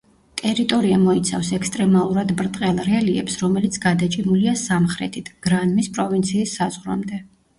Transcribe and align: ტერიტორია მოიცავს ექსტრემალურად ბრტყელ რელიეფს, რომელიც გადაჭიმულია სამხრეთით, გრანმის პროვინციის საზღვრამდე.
ტერიტორია 0.39 0.95
მოიცავს 1.01 1.49
ექსტრემალურად 1.57 2.31
ბრტყელ 2.39 2.79
რელიეფს, 2.87 3.37
რომელიც 3.45 3.77
გადაჭიმულია 3.85 4.55
სამხრეთით, 4.63 5.31
გრანმის 5.49 5.91
პროვინციის 5.99 6.57
საზღვრამდე. 6.61 7.21